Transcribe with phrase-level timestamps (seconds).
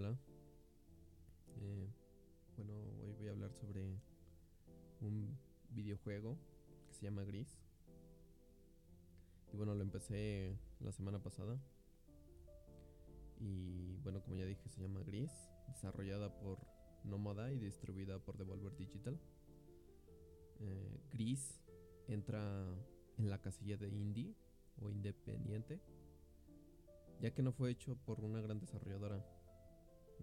[0.00, 0.16] Hola.
[1.60, 1.90] Eh,
[2.56, 4.00] bueno, hoy voy a hablar sobre
[5.02, 5.36] un
[5.72, 6.38] videojuego
[6.88, 7.60] que se llama Gris.
[9.52, 11.60] Y bueno, lo empecé la semana pasada.
[13.40, 15.32] Y bueno, como ya dije, se llama Gris,
[15.68, 16.60] desarrollada por
[17.04, 19.20] Nomada y distribuida por Devolver Digital.
[20.60, 21.60] Eh, Gris
[22.08, 22.64] entra
[23.18, 24.34] en la casilla de indie
[24.80, 25.78] o independiente,
[27.20, 29.22] ya que no fue hecho por una gran desarrolladora.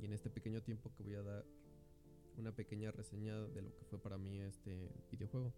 [0.02, 1.46] Y en este pequeño tiempo que voy a dar
[2.37, 5.54] una pequeña reseña de lo que fue para mí este videojuego.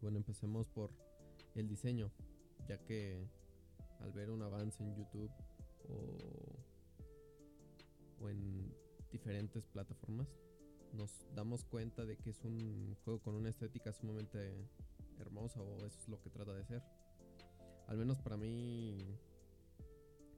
[0.00, 0.90] Bueno, empecemos por
[1.54, 2.10] el diseño,
[2.66, 3.28] ya que
[4.00, 5.30] al ver un avance en YouTube
[5.88, 6.16] o,
[8.20, 8.74] o en
[9.10, 10.28] diferentes plataformas,
[10.92, 14.68] nos damos cuenta de que es un juego con una estética sumamente
[15.20, 16.82] hermosa o eso es lo que trata de ser.
[17.86, 19.18] Al menos para mí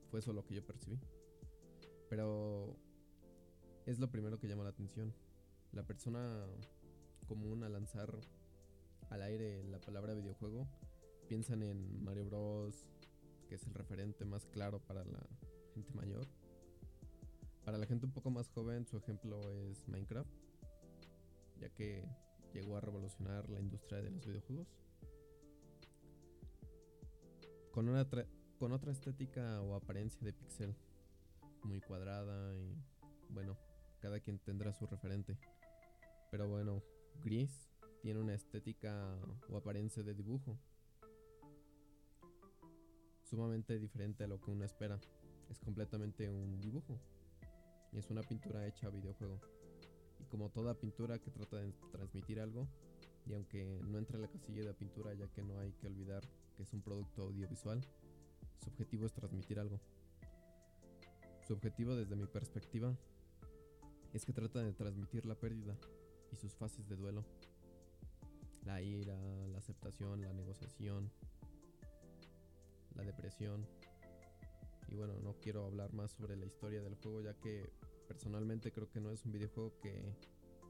[0.09, 0.99] fue eso lo que yo percibí.
[2.15, 2.73] Pero
[3.85, 5.13] es lo primero que llama la atención.
[5.73, 6.45] La persona
[7.27, 8.09] común a lanzar
[9.09, 10.65] al aire la palabra videojuego
[11.27, 12.87] piensan en Mario Bros,
[13.49, 15.27] que es el referente más claro para la
[15.73, 16.25] gente mayor.
[17.65, 20.31] Para la gente un poco más joven, su ejemplo es Minecraft,
[21.59, 22.07] ya que
[22.53, 24.69] llegó a revolucionar la industria de los videojuegos.
[27.73, 28.07] Con, una
[28.57, 30.73] con otra estética o apariencia de pixel,
[31.65, 32.75] muy cuadrada y
[33.29, 33.57] bueno,
[33.99, 35.37] cada quien tendrá su referente.
[36.31, 36.81] Pero bueno,
[37.23, 37.69] Gris
[38.01, 39.17] tiene una estética
[39.49, 40.57] o apariencia de dibujo
[43.25, 44.99] sumamente diferente a lo que uno espera.
[45.49, 46.99] Es completamente un dibujo.
[47.93, 49.39] Es una pintura hecha a videojuego.
[50.19, 52.67] Y como toda pintura que trata de transmitir algo,
[53.25, 56.21] y aunque no entra en la casilla de pintura ya que no hay que olvidar
[56.55, 57.81] que es un producto audiovisual,
[58.63, 59.79] su objetivo es transmitir algo.
[61.45, 62.97] Su objetivo desde mi perspectiva
[64.13, 65.77] es que trata de transmitir la pérdida
[66.31, 67.23] y sus fases de duelo.
[68.63, 69.15] La ira,
[69.51, 71.11] la aceptación, la negociación,
[72.95, 73.63] la depresión.
[74.87, 77.71] Y bueno, no quiero hablar más sobre la historia del juego ya que
[78.07, 80.15] personalmente creo que no es un videojuego que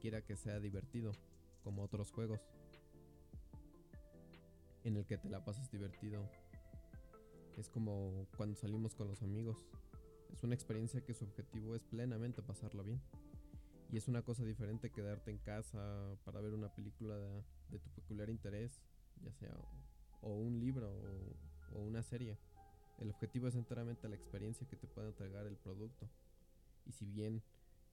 [0.02, 1.12] quiera que sea divertido
[1.64, 2.40] como otros juegos
[4.84, 6.28] en el que te la pasas divertido.
[7.56, 9.64] Es como cuando salimos con los amigos.
[10.32, 13.00] Es una experiencia que su objetivo es plenamente pasarla bien.
[13.90, 17.16] Y es una cosa diferente quedarte en casa para ver una película
[17.70, 18.82] de, tu peculiar interés,
[19.22, 19.56] ya sea
[20.22, 20.90] o un libro
[21.72, 22.36] o, una serie.
[22.98, 26.08] El objetivo es enteramente la experiencia que te puede entregar el producto.
[26.86, 27.42] Y si bien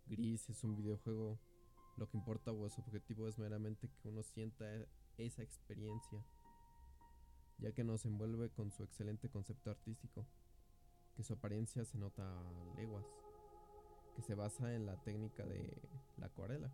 [0.08, 1.38] Gris es un videojuego,
[1.98, 4.66] lo que importa o su objetivo es meramente que uno sienta
[5.18, 6.26] esa experiencia,
[7.60, 10.26] ya que nos envuelve con su excelente concepto artístico,
[11.16, 12.24] que su apariencia se nota
[12.76, 13.06] leguas
[14.16, 15.82] que se basa en la técnica de
[16.18, 16.72] la acuarela.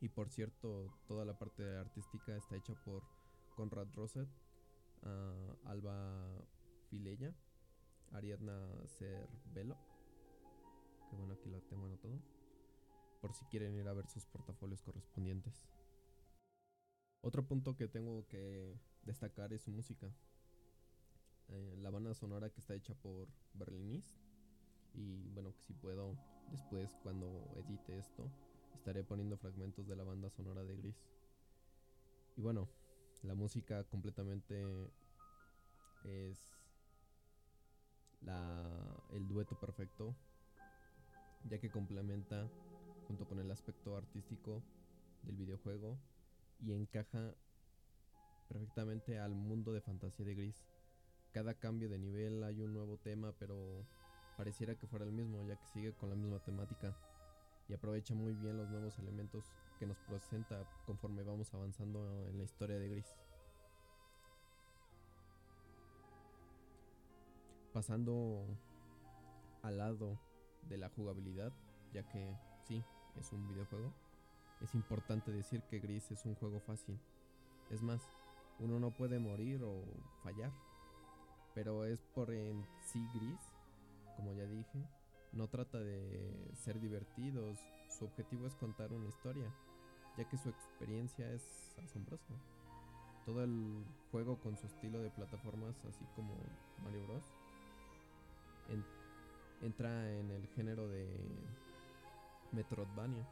[0.00, 3.02] Y por cierto, toda la parte artística está hecha por
[3.56, 4.28] Conrad Roset,
[5.02, 6.44] ah, Alba
[6.88, 7.34] Fileya,
[8.12, 9.76] Ariadna Cervelo.
[11.10, 12.20] Que bueno, aquí lo tengo anotado.
[13.20, 15.66] Por si quieren ir a ver sus portafolios correspondientes.
[17.20, 20.08] Otro punto que tengo que destacar es su música.
[21.48, 24.20] Eh, la banda sonora que está hecha por Berlinis
[24.94, 28.30] y bueno, que si puedo, después cuando edite esto,
[28.74, 30.96] estaré poniendo fragmentos de la banda sonora de Gris.
[32.36, 32.68] Y bueno,
[33.22, 34.90] la música completamente
[36.04, 36.38] es
[38.20, 40.14] la, el dueto perfecto,
[41.44, 42.50] ya que complementa
[43.06, 44.62] junto con el aspecto artístico
[45.22, 45.98] del videojuego
[46.60, 47.34] y encaja
[48.48, 50.66] perfectamente al mundo de fantasía de Gris.
[51.32, 53.84] Cada cambio de nivel hay un nuevo tema, pero
[54.36, 56.96] pareciera que fuera el mismo, ya que sigue con la misma temática
[57.68, 59.44] y aprovecha muy bien los nuevos elementos
[59.78, 63.14] que nos presenta conforme vamos avanzando en la historia de Gris.
[67.72, 68.46] Pasando
[69.62, 70.18] al lado
[70.68, 71.52] de la jugabilidad,
[71.92, 72.34] ya que
[72.66, 72.82] sí,
[73.16, 73.92] es un videojuego,
[74.62, 76.98] es importante decir que Gris es un juego fácil.
[77.70, 78.00] Es más,
[78.58, 79.84] uno no puede morir o
[80.22, 80.50] fallar,
[81.58, 83.40] pero es por en sí Gris
[84.16, 84.78] como ya dije,
[85.32, 87.58] no trata de ser divertidos,
[87.88, 89.48] su objetivo es contar una historia,
[90.16, 92.34] ya que su experiencia es asombrosa.
[93.26, 96.34] Todo el juego con su estilo de plataformas, así como
[96.82, 97.24] Mario Bros,
[99.62, 101.08] entra en el género de
[102.52, 103.24] Metroidvania,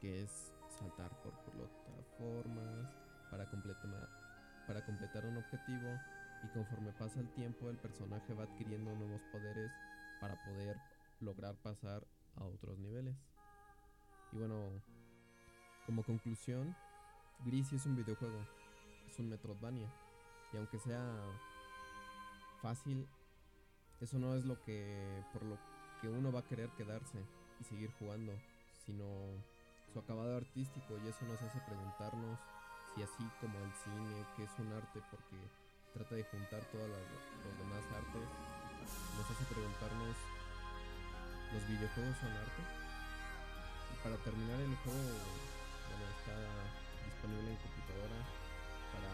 [0.00, 2.88] que es saltar por plataformas
[3.30, 4.08] para completar,
[4.66, 5.98] para completar un objetivo
[6.44, 9.72] y conforme pasa el tiempo el personaje va adquiriendo nuevos poderes
[10.20, 10.76] para poder
[11.20, 12.06] lograr pasar
[12.36, 13.16] a otros niveles.
[14.32, 14.82] Y bueno,
[15.86, 16.76] como conclusión,
[17.44, 18.46] Gris es un videojuego,
[19.08, 19.88] es un Metroidvania.
[20.52, 21.02] Y aunque sea
[22.60, 23.06] fácil,
[24.00, 25.58] eso no es lo que por lo
[26.00, 27.18] que uno va a querer quedarse
[27.60, 28.32] y seguir jugando,
[28.84, 29.04] sino
[29.92, 32.40] su acabado artístico y eso nos hace preguntarnos
[32.94, 35.63] si así como el cine, que es un arte porque
[35.94, 38.26] trata de juntar todos los demás artes,
[39.14, 40.18] nos hace preguntarnos,
[41.54, 42.62] ¿los videojuegos son arte?
[44.02, 46.34] Para terminar el juego, bueno, está
[47.06, 48.18] disponible en computadora
[48.90, 49.10] para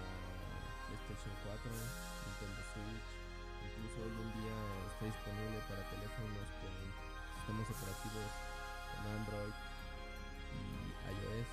[0.88, 3.08] PlayStation 4, Nintendo Switch,
[3.60, 4.56] incluso hoy en día
[4.88, 6.74] está disponible para teléfonos con
[7.44, 8.30] sistemas operativos
[8.88, 9.54] con Android
[10.56, 10.64] y
[11.12, 11.50] iOS.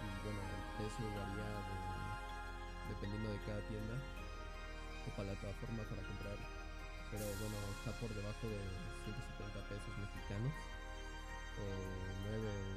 [0.00, 1.93] Y bueno, el precio varía
[2.88, 3.94] dependiendo de cada tienda
[5.04, 6.38] o plataforma para comprar.
[7.10, 8.58] Pero bueno, está por debajo de
[9.04, 10.52] 170 pesos mexicanos
[11.60, 11.66] o
[12.26, 12.73] 9